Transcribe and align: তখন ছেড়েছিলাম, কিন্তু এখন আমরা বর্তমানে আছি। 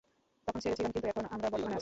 তখন 0.47 0.59
ছেড়েছিলাম, 0.63 0.91
কিন্তু 0.91 1.07
এখন 1.07 1.25
আমরা 1.33 1.47
বর্তমানে 1.49 1.75
আছি। 1.75 1.79